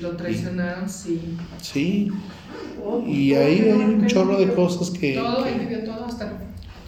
[0.00, 1.20] Lo traicionaron, sí.
[1.60, 2.10] Sí,
[3.06, 5.14] y ahí hay un chorro de cosas que...
[5.14, 6.38] Todo, que- él vivió todo hasta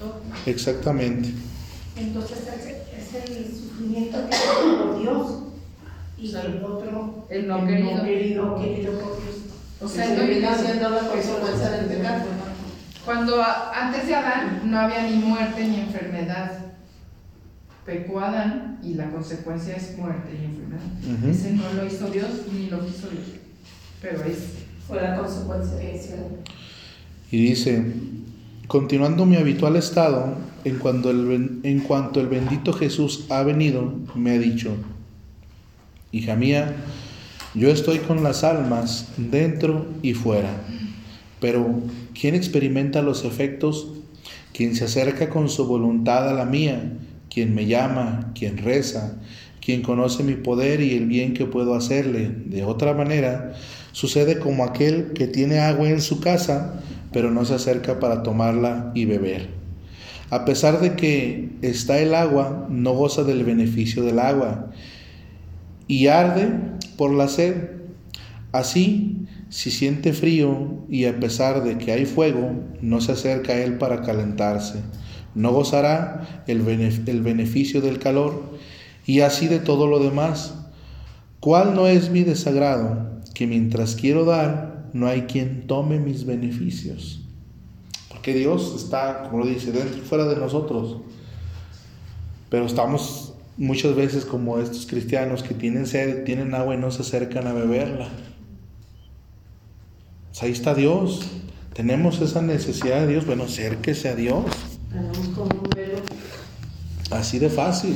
[0.01, 0.21] todo.
[0.47, 1.29] Exactamente.
[1.97, 4.37] Entonces es, el sufrimiento que
[4.83, 5.44] por Dios
[6.25, 7.97] y el otro El no El querido.
[7.97, 8.45] no querido.
[8.47, 9.37] no querido por Dios.
[9.81, 12.25] O sea, Se no termina siendo la consecuencia del pecado.
[13.05, 16.53] Cuando a- antes de Adán no había ni muerte ni enfermedad.
[17.85, 21.19] Pecó Adán y la consecuencia es muerte y enfermedad.
[21.19, 21.29] Ujú.
[21.29, 23.25] Ese no lo hizo Dios ni lo quiso Dios.
[24.01, 24.39] Pero es
[24.89, 26.17] Fue la consecuencia de ese.
[27.31, 27.85] Y dice,
[28.67, 34.33] continuando mi habitual estado, en cuanto, el, en cuanto el bendito Jesús ha venido, me
[34.33, 34.77] ha dicho,
[36.15, 36.77] hija mía,
[37.55, 40.51] yo estoy con las almas dentro y fuera,
[41.41, 41.83] pero
[42.19, 43.89] ¿quién experimenta los efectos?
[44.53, 46.93] Quien se acerca con su voluntad a la mía,
[47.29, 49.17] quien me llama, quien reza,
[49.61, 52.31] quien conoce mi poder y el bien que puedo hacerle.
[52.47, 53.55] De otra manera,
[53.91, 56.81] sucede como aquel que tiene agua en su casa,
[57.13, 59.49] pero no se acerca para tomarla y beber.
[60.31, 64.71] A pesar de que está el agua, no goza del beneficio del agua
[65.89, 66.51] y arde
[66.97, 67.71] por la sed.
[68.53, 73.57] Así, si siente frío y a pesar de que hay fuego, no se acerca a
[73.63, 74.81] él para calentarse.
[75.35, 78.57] No gozará el, bene- el beneficio del calor
[79.07, 80.55] y así de todo lo demás.
[81.41, 83.21] ¿Cuál no es mi desagrado?
[83.35, 87.21] Que mientras quiero dar, no hay quien tome mis beneficios.
[88.09, 90.99] Porque Dios está, como lo dice, dentro y fuera de nosotros.
[92.49, 97.03] Pero estamos muchas veces como estos cristianos que tienen sed, tienen agua y no se
[97.03, 98.09] acercan a beberla.
[100.31, 101.23] Pues ahí está Dios.
[101.75, 103.27] Tenemos esa necesidad de Dios.
[103.27, 104.45] Bueno, acérquese a Dios.
[107.11, 107.95] Así de fácil.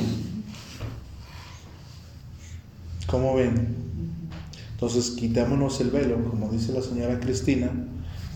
[3.07, 3.75] ¿Cómo ven?
[4.71, 7.71] Entonces quitémonos el velo, como dice la señora Cristina,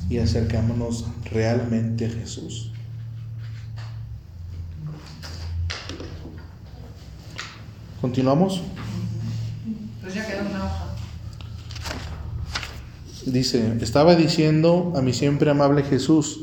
[0.10, 2.74] y acercámonos realmente a Jesús.
[8.04, 8.60] ¿Continuamos?
[10.02, 10.94] Pues ya queda una hoja.
[13.26, 16.42] Dice, estaba diciendo a mi siempre amable Jesús,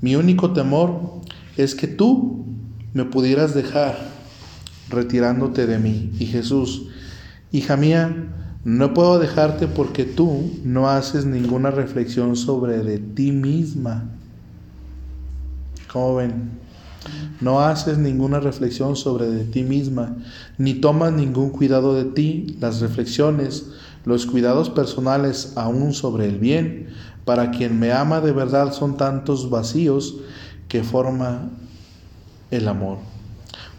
[0.00, 1.20] mi único temor
[1.58, 2.46] es que tú
[2.94, 4.08] me pudieras dejar
[4.88, 6.12] retirándote de mí.
[6.18, 6.86] Y Jesús,
[7.52, 8.32] hija mía,
[8.64, 14.12] no puedo dejarte porque tú no haces ninguna reflexión sobre de ti misma.
[15.92, 16.65] ¿Cómo ven?
[17.40, 20.16] No haces ninguna reflexión sobre de ti misma,
[20.58, 23.66] ni tomas ningún cuidado de ti, las reflexiones,
[24.04, 26.88] los cuidados personales aún sobre el bien.
[27.24, 30.16] Para quien me ama de verdad son tantos vacíos
[30.68, 31.50] que forma
[32.50, 32.98] el amor.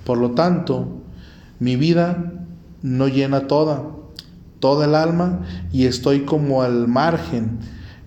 [0.06, 0.88] Por lo tanto,
[1.60, 2.34] mi vida
[2.82, 3.84] no llena toda,
[4.60, 7.60] toda el alma y estoy como al margen,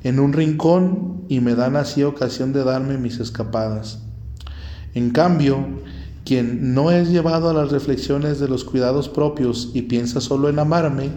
[0.02, 4.02] en un rincón y me dan así ocasión de darme mis escapadas.
[4.94, 5.64] En cambio,
[6.24, 10.58] quien no es llevado a las reflexiones de los cuidados propios y piensa solo en
[10.58, 11.10] amarme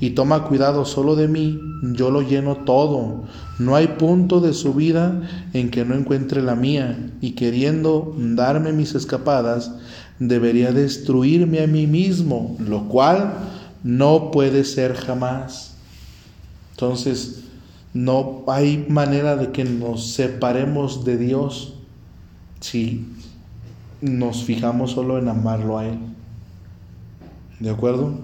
[0.00, 1.60] y toma cuidado solo de mí,
[1.94, 3.24] yo lo lleno todo.
[3.58, 8.72] No hay punto de su vida en que no encuentre la mía y queriendo darme
[8.72, 9.72] mis escapadas,
[10.18, 13.34] debería destruirme a mí mismo, lo cual
[13.82, 15.74] no puede ser jamás.
[16.72, 17.44] Entonces,
[17.92, 21.73] no hay manera de que nos separemos de Dios
[22.64, 23.04] si
[24.00, 25.98] nos fijamos solo en amarlo a Él.
[27.60, 28.14] ¿De acuerdo?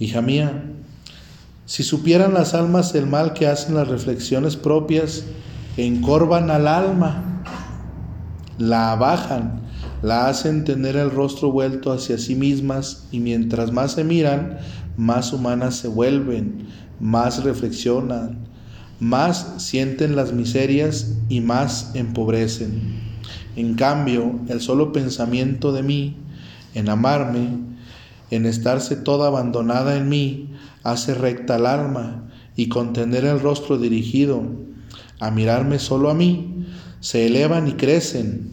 [0.00, 0.64] Hija mía,
[1.66, 5.24] si supieran las almas el mal que hacen las reflexiones propias,
[5.76, 7.44] encorvan al alma,
[8.58, 9.60] la abajan,
[10.02, 14.58] la hacen tener el rostro vuelto hacia sí mismas y mientras más se miran,
[14.96, 16.66] más humanas se vuelven,
[16.98, 18.43] más reflexionan,
[19.04, 23.02] más sienten las miserias y más empobrecen.
[23.54, 26.16] En cambio, el solo pensamiento de mí,
[26.74, 27.50] en amarme,
[28.30, 33.76] en estarse toda abandonada en mí, hace recta el alma y con tener el rostro
[33.76, 34.42] dirigido
[35.20, 36.64] a mirarme solo a mí,
[37.00, 38.52] se elevan y crecen.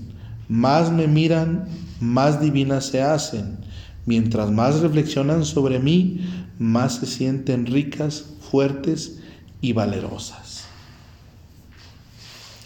[0.50, 1.70] Más me miran,
[2.02, 3.60] más divinas se hacen.
[4.06, 6.20] Mientras más reflexionan sobre mí,
[6.60, 9.22] más se sienten ricas, fuertes
[9.62, 10.40] y valerosas.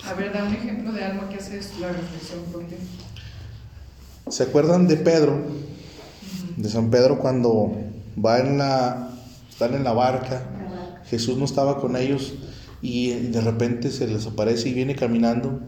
[0.07, 2.39] A ver, da un ejemplo de algo que hace la reflexión.
[4.29, 5.41] ¿Se acuerdan de Pedro?
[6.57, 7.75] De San Pedro cuando
[8.23, 9.11] va en la,
[9.49, 10.43] están en la barca,
[11.09, 12.33] Jesús no estaba con ellos
[12.81, 15.59] y de repente se les aparece y viene caminando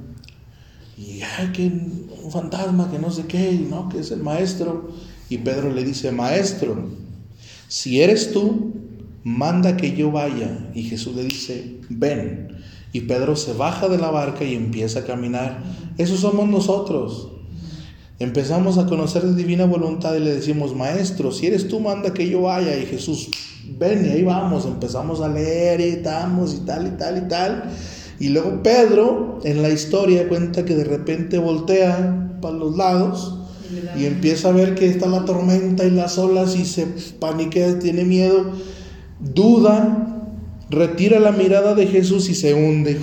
[0.97, 4.91] y ay que un fantasma que no sé qué, no, que es el maestro
[5.29, 6.89] y Pedro le dice, "Maestro,
[7.67, 8.73] si eres tú,
[9.23, 12.47] manda que yo vaya." Y Jesús le dice, "Ven."
[12.97, 15.61] Y Pedro se baja de la barca y empieza a caminar.
[15.99, 17.27] Eso somos nosotros.
[18.17, 22.27] Empezamos a conocer la divina voluntad y le decimos, maestro, si eres tú, manda que
[22.27, 22.75] yo vaya.
[22.75, 23.29] Y Jesús,
[23.77, 24.65] ven y ahí vamos.
[24.65, 27.65] Empezamos a leer y estamos y tal y tal y tal.
[28.19, 33.41] Y luego Pedro en la historia cuenta que de repente voltea para los lados
[33.95, 36.87] y empieza a ver que está la tormenta y las olas y se
[37.19, 38.53] paniquea, tiene miedo,
[39.19, 40.16] duda,
[40.69, 42.99] retira la mirada de Jesús y se hunde.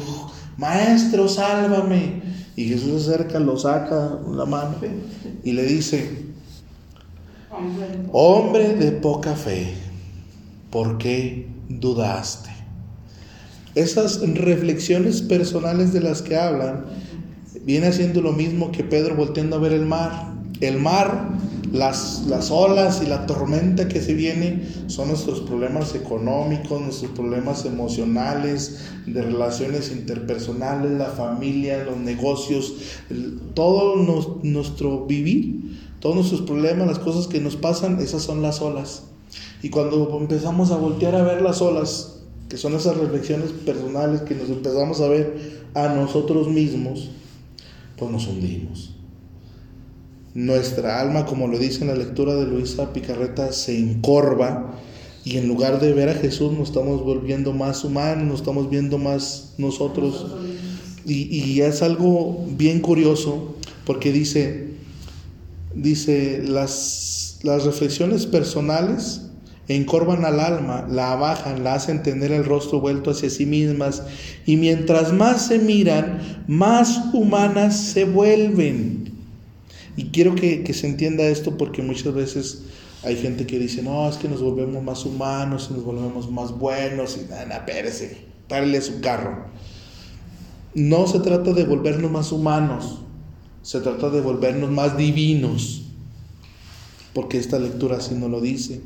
[0.56, 2.22] Maestro, sálvame.
[2.56, 4.76] Y Jesús se acerca, lo saca la mano
[5.42, 6.08] y le dice,
[8.12, 9.74] hombre de poca fe,
[10.70, 12.50] ¿por qué dudaste?
[13.74, 16.84] Esas reflexiones personales de las que hablan
[17.64, 20.32] viene haciendo lo mismo que Pedro volteando a ver el mar.
[20.60, 21.30] El mar,
[21.74, 27.64] las, las olas y la tormenta que se viene son nuestros problemas económicos, nuestros problemas
[27.64, 32.74] emocionales, de relaciones interpersonales, la familia, los negocios,
[33.54, 33.96] todo
[34.44, 39.06] nuestro vivir, todos nuestros problemas, las cosas que nos pasan, esas son las olas.
[39.60, 44.36] Y cuando empezamos a voltear a ver las olas, que son esas reflexiones personales que
[44.36, 47.10] nos empezamos a ver a nosotros mismos,
[47.96, 48.93] pues nos hundimos.
[50.34, 54.74] Nuestra alma, como lo dice en la lectura de Luisa Picarreta, se encorva
[55.24, 58.98] y en lugar de ver a Jesús nos estamos volviendo más humanos, nos estamos viendo
[58.98, 60.26] más nosotros.
[61.06, 63.54] Y, y es algo bien curioso
[63.86, 64.70] porque dice,
[65.72, 69.22] dice, las, las reflexiones personales
[69.68, 74.02] encorvan al alma, la abajan, la hacen tener el rostro vuelto hacia sí mismas
[74.46, 79.13] y mientras más se miran, más humanas se vuelven.
[79.96, 82.62] Y quiero que, que se entienda esto porque muchas veces
[83.04, 87.18] hay gente que dice, no, es que nos volvemos más humanos, nos volvemos más buenos,
[87.18, 89.46] y nada, espérese, párele su carro.
[90.74, 93.00] No se trata de volvernos más humanos,
[93.62, 95.82] se trata de volvernos más divinos,
[97.12, 98.80] porque esta lectura así no lo dice.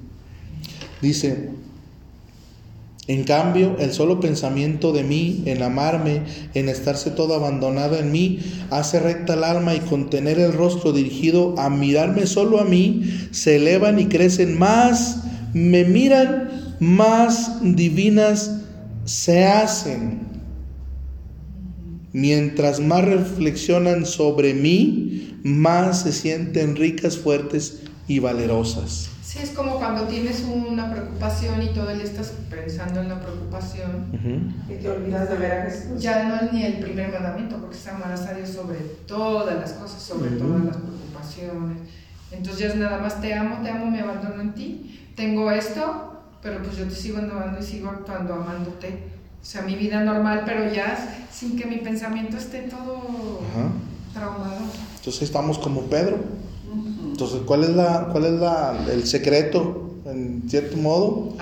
[1.00, 1.50] Dice,
[3.08, 8.40] en cambio, el solo pensamiento de mí, en amarme, en estarse todo abandonado en mí,
[8.68, 13.10] hace recta el alma y con tener el rostro dirigido a mirarme solo a mí,
[13.30, 15.22] se elevan y crecen más,
[15.54, 18.60] me miran, más divinas
[19.06, 20.28] se hacen.
[22.12, 29.08] Mientras más reflexionan sobre mí, más se sienten ricas, fuertes y valerosas.
[29.38, 33.20] Sí, es como cuando tienes una preocupación y todo el día estás pensando en la
[33.20, 34.06] preocupación.
[34.12, 34.72] Ujú.
[34.72, 36.02] Y te olvidas de ver a Jesús.
[36.02, 39.72] Ya no es ni el primer mandamiento, porque es amarás a Dios sobre todas las
[39.74, 40.38] cosas, sobre Ujú.
[40.44, 41.78] todas las preocupaciones.
[42.32, 45.08] Entonces ya es nada más te amo, te amo, me abandono en ti.
[45.14, 49.04] Tengo esto, pero pues yo te sigo amando y sigo actuando amándote.
[49.40, 50.98] O sea, mi vida normal, pero ya
[51.32, 53.70] sin que mi pensamiento esté todo Ajá.
[54.12, 54.64] traumado.
[54.96, 56.18] Entonces estamos como Pedro.
[57.18, 61.34] Entonces, ¿cuál es la, cuál es la, el secreto, en cierto modo?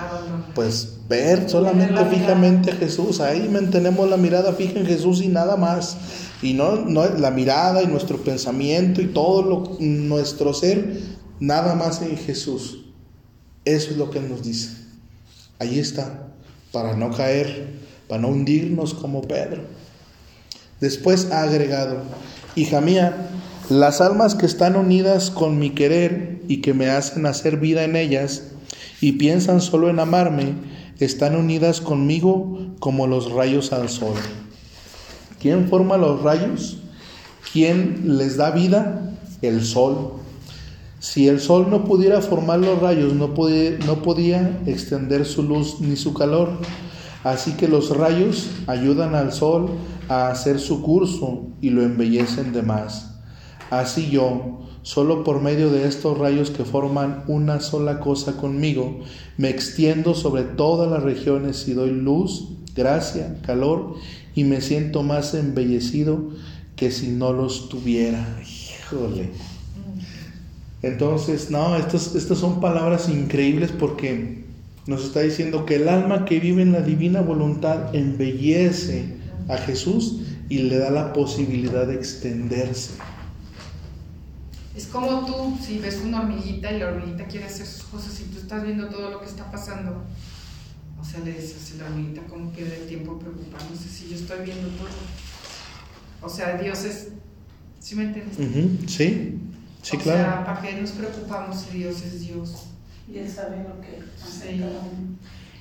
[0.55, 3.21] Pues ver solamente fijamente a Jesús.
[3.21, 5.95] Ahí mantenemos la mirada fija en Jesús y nada más.
[6.41, 10.99] Y no, no la mirada y nuestro pensamiento y todo lo, nuestro ser,
[11.39, 12.85] nada más en Jesús.
[13.63, 14.71] Eso es lo que Él nos dice.
[15.59, 16.29] Ahí está,
[16.71, 17.67] para no caer,
[18.07, 19.61] para no hundirnos como Pedro.
[20.81, 21.97] Después ha agregado,
[22.55, 23.29] hija mía,
[23.69, 27.97] las almas que están unidas con mi querer y que me hacen hacer vida en
[27.97, 28.51] ellas
[29.01, 30.53] y piensan solo en amarme,
[30.99, 34.15] están unidas conmigo como los rayos al sol.
[35.41, 36.77] ¿Quién forma los rayos?
[37.51, 39.13] ¿Quién les da vida?
[39.41, 40.13] El sol.
[40.99, 45.81] Si el sol no pudiera formar los rayos, no podía, no podía extender su luz
[45.81, 46.57] ni su calor.
[47.23, 49.71] Así que los rayos ayudan al sol
[50.07, 53.16] a hacer su curso y lo embellecen de más.
[53.69, 59.01] Así yo, solo por medio de estos rayos que forman una sola cosa conmigo,
[59.37, 63.95] me extiendo sobre todas las regiones y doy luz, gracia, calor
[64.35, 66.29] y me siento más embellecido
[66.75, 68.39] que si no los tuviera.
[68.41, 69.31] Híjole.
[70.83, 74.45] Entonces, no, estas, estas son palabras increíbles porque
[74.85, 79.17] nos está diciendo que el alma que vive en la divina voluntad embellece
[79.49, 82.91] a Jesús y le da la posibilidad de extenderse.
[84.77, 88.25] Es como tú, si ves una hormiguita y la hormiguita quiere hacer sus cosas y
[88.25, 90.03] tú estás viendo todo lo que está pasando,
[91.01, 94.45] o sea, le dices a la hormiguita cómo pierde el tiempo preocupándose si yo estoy
[94.45, 94.87] viendo todo.
[96.21, 97.07] O sea, Dios es,
[97.79, 98.37] ¿sí me entiendes?
[98.87, 99.39] Sí,
[99.81, 100.19] sí, o claro.
[100.19, 102.67] sea, ¿para qué nos preocupamos si Dios es Dios?
[103.11, 104.59] Y él sabe lo que hace Sí.
[104.59, 105.17] cada uno.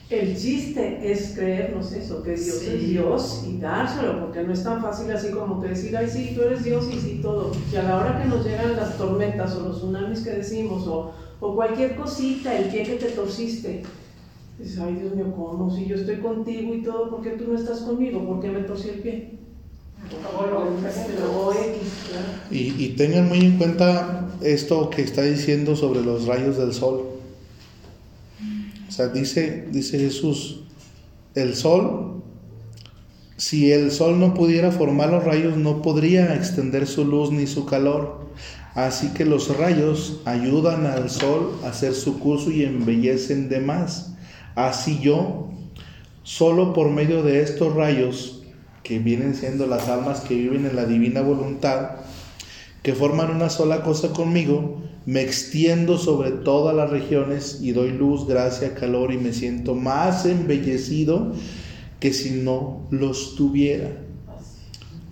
[0.09, 2.67] El chiste es creernos eso, que Dios Sí.
[2.75, 6.33] es Dios y dárselo, porque no es tan fácil así como que decir, ay, sí,
[6.35, 7.51] tú eres Dios y sí, todo.
[7.73, 11.11] Y a la hora que nos llegan las tormentas o los tsunamis que decimos, o,
[11.41, 13.83] o cualquier cosita, el pie que te torciste,
[14.61, 15.75] dices, ay, Dios mío, ¿cómo?
[15.75, 18.25] Si yo estoy contigo y todo, ¿por qué tú no estás conmigo?
[18.25, 19.31] ¿Por qué me torcí el pie?
[22.53, 27.07] Y, y tengan muy en cuenta esto que está diciendo sobre los rayos del sol.
[28.97, 30.61] Sea, dice, dice Jesús,
[31.35, 32.23] el sol,
[33.37, 37.67] si el sol no pudiera formar los rayos, no podría extender su luz ni su
[37.67, 38.27] calor.
[38.75, 44.15] Así que los rayos ayudan al sol a hacer su curso y embellecen de más.
[44.55, 45.51] Así yo,
[46.23, 48.45] solo por medio de estos rayos,
[48.83, 51.97] que vienen siendo las almas que viven en la divina voluntad,
[52.83, 58.27] que forman una sola cosa conmigo, me extiendo sobre todas las regiones y doy luz,
[58.27, 61.33] gracia, calor y me siento más embellecido
[62.01, 63.93] que si no los tuviera.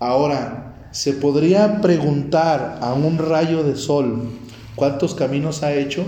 [0.01, 4.30] Ahora, se podría preguntar a un rayo de sol
[4.74, 6.05] cuántos caminos ha hecho,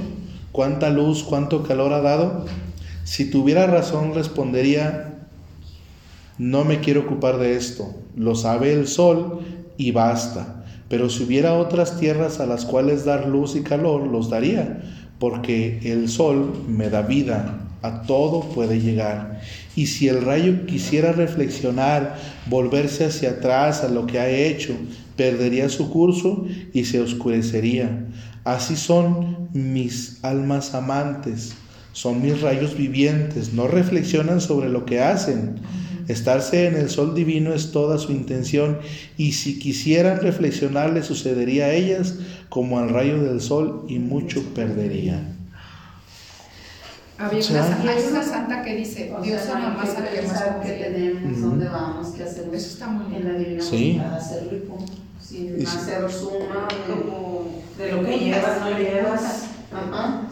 [0.51, 2.45] cuánta luz, cuánto calor ha dado.
[3.05, 5.29] Si tuviera razón, respondería,
[6.39, 9.41] no me quiero ocupar de esto, lo sabe el sol
[9.77, 10.56] y basta.
[10.89, 14.83] Pero si hubiera otras tierras a las cuales dar luz y calor, los daría,
[15.19, 19.41] porque el sol me da vida, a todo puede llegar.
[19.75, 22.17] Y si el rayo quisiera reflexionar,
[22.47, 24.75] volverse hacia atrás a lo que ha hecho,
[25.17, 28.07] perdería su curso y se oscurecería.
[28.45, 31.55] Así son mis almas amantes,
[31.93, 35.57] son mis rayos vivientes, no reflexionan sobre lo que hacen.
[36.09, 38.79] Estarse en el sol divino es toda su intención
[39.17, 42.15] y si quisieran reflexionar le sucedería a ellas
[42.49, 45.37] como al rayo del sol y mucho perderían.
[47.19, 50.23] Había una, hay una santa que dice, O Dios sea, ama más que al que
[50.29, 52.55] más que tenemos, dónde vamos, qué hacemos.
[52.55, 53.45] Eso está muy En la bien.
[53.45, 53.93] divina Sí.
[53.93, 54.93] voluntad, hacerlo y punto.
[55.21, 59.45] Sin hacer suma como De lo que llevas, no llevas.
[59.73, 60.26] Ajá.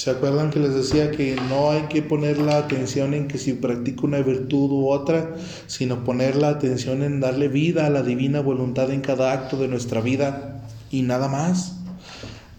[0.00, 3.52] ¿Se acuerdan que les decía que no hay que poner la atención en que si
[3.52, 5.36] practico una virtud u otra,
[5.66, 9.68] sino poner la atención en darle vida a la divina voluntad en cada acto de
[9.68, 11.76] nuestra vida y nada más?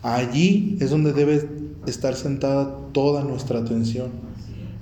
[0.04, 1.50] Allí es donde debe
[1.88, 4.12] estar sentada toda nuestra atención.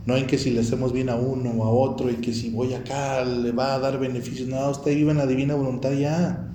[0.05, 2.49] No en que si le hacemos bien a uno o a otro y que si
[2.49, 4.49] voy acá le va a dar beneficios.
[4.49, 6.51] No, usted vive en la divina voluntad ya.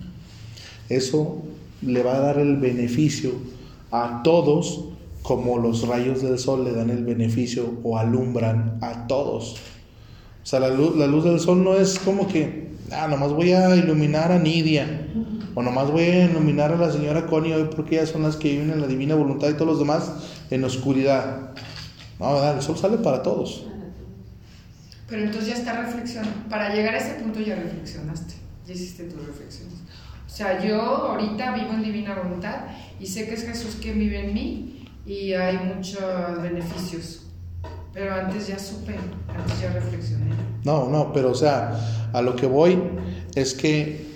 [0.91, 1.39] Eso
[1.81, 3.31] le va a dar el beneficio
[3.91, 4.91] a todos
[5.25, 9.55] como los rayos del sol le dan el beneficio o alumbran a todos.
[10.43, 13.53] O sea, la luz, la luz del sol no es como que, ah, nomás voy
[13.53, 15.09] a iluminar a Nidia,
[15.55, 18.51] o nomás voy a iluminar a la señora Connie hoy porque ellas son las que
[18.51, 20.13] viven en la divina voluntad y todos los demás
[20.51, 21.53] en oscuridad.
[22.21, 22.57] No, ¿verdad?
[22.57, 23.67] el sol sale para todos.
[25.09, 26.27] Pero entonces ya está reflexión.
[26.51, 28.35] Para llegar a ese punto ya reflexionaste,
[28.67, 29.79] ya hiciste tus reflexiones.
[30.27, 32.67] O sea, yo ahorita vivo en divina voluntad
[33.01, 36.03] y sé que es Jesús quien vive en mí y hay muchos
[36.43, 37.21] beneficios.
[37.93, 38.97] Pero antes ya supe,
[39.29, 40.33] antes ya reflexioné.
[40.65, 42.83] No, no, pero o sea, a lo que voy
[43.35, 44.07] es que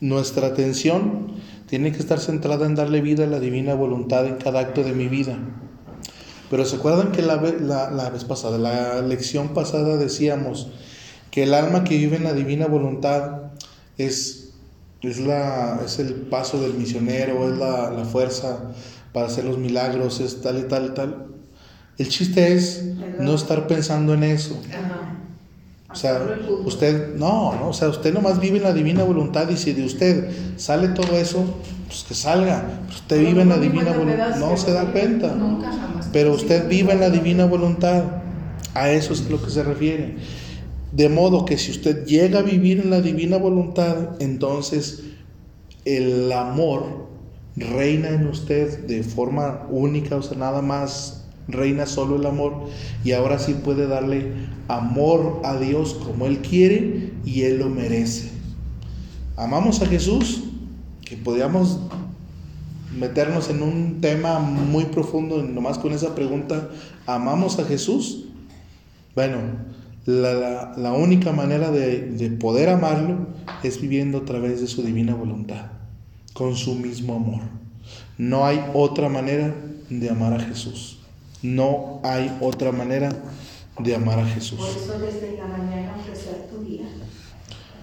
[0.00, 1.32] nuestra atención
[1.66, 4.92] tiene que estar centrada en darle vida a la divina voluntad en cada acto de
[4.92, 5.38] mi vida.
[6.50, 10.68] Pero se acuerdan que la, la, la vez pasada, la lección pasada decíamos
[11.30, 13.52] que el alma que vive en la divina voluntad
[13.96, 14.52] es,
[15.00, 18.72] es, la, es el paso del misionero, es la, la fuerza
[19.14, 21.26] para hacer los milagros, es tal y tal y tal.
[21.96, 22.84] El chiste es
[23.20, 24.60] no estar pensando en eso.
[25.88, 26.20] O sea,
[26.64, 29.84] usted, no, no, o sea, usted nomás vive en la divina voluntad y si de
[29.84, 31.44] usted sale todo eso,
[31.86, 32.80] pues que salga.
[32.88, 35.32] Pero usted vive en la divina voluntad, no se da cuenta.
[36.12, 38.02] Pero usted vive en la divina voluntad.
[38.74, 40.16] A eso es a lo que se refiere.
[40.90, 45.04] De modo que si usted llega a vivir en la divina voluntad, entonces
[45.84, 47.13] el amor
[47.56, 52.68] reina en usted de forma única, o sea, nada más reina solo el amor
[53.04, 54.32] y ahora sí puede darle
[54.68, 58.30] amor a Dios como Él quiere y Él lo merece.
[59.36, 60.44] Amamos a Jesús,
[61.04, 61.80] que podíamos
[62.98, 66.70] meternos en un tema muy profundo, nomás con esa pregunta,
[67.06, 68.26] ¿amamos a Jesús?
[69.14, 69.38] Bueno,
[70.06, 73.26] La, la- única manera de, de poder amarlo
[73.62, 75.70] es viviendo a través de su divina voluntad,
[76.34, 77.40] con su mismo amor.
[78.18, 79.54] No hay otra manera
[79.88, 80.98] de amar a Jesús.
[81.42, 83.10] No hay otra manera
[83.78, 84.58] de amar a Jesús.
[84.58, 86.84] Por eso desde la mañana ofrecer tu día.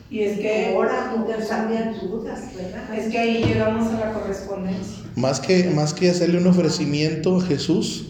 [0.10, 2.93] Y es que, Ahora intercambiar dudas, ¿verdad?
[2.93, 5.06] es que ahí llegamos a la correspondencia.
[5.16, 8.08] Más que, más que hacerle un ofrecimiento a Jesús,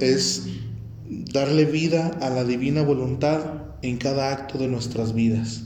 [0.00, 0.46] es
[1.32, 3.40] darle vida a la divina voluntad
[3.82, 5.62] en cada acto de nuestras vidas.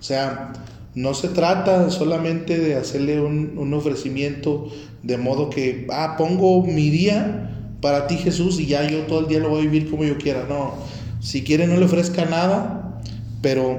[0.00, 0.52] O sea,
[0.98, 4.68] no se trata solamente de hacerle un, un ofrecimiento
[5.04, 9.28] de modo que, ah, pongo mi día para ti Jesús y ya yo todo el
[9.28, 10.44] día lo voy a vivir como yo quiera.
[10.48, 10.74] No,
[11.20, 13.00] si quiere no le ofrezca nada,
[13.42, 13.78] pero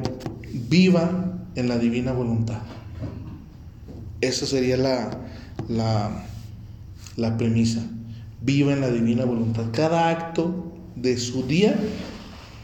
[0.70, 2.60] viva en la divina voluntad.
[4.22, 5.10] Esa sería la,
[5.68, 6.24] la,
[7.18, 7.82] la premisa.
[8.42, 9.66] Viva en la divina voluntad.
[9.74, 11.76] Cada acto de su día,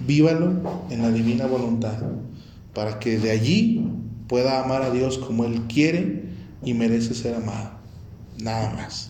[0.08, 1.97] vívalo en la divina voluntad.
[2.74, 3.95] Para que de allí
[4.28, 6.24] pueda amar a Dios como Él quiere
[6.64, 7.72] y merece ser amado.
[8.38, 9.04] Nada más.